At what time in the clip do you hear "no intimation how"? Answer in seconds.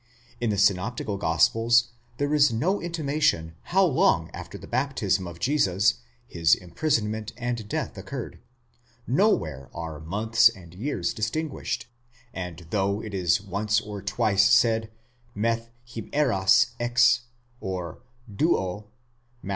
2.51-3.85